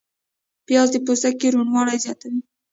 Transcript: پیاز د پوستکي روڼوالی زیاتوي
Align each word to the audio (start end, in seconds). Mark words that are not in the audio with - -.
پیاز 0.65 0.87
د 0.91 0.95
پوستکي 1.05 1.47
روڼوالی 1.55 1.97
زیاتوي 2.03 2.39